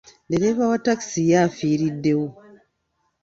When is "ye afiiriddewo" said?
1.29-2.27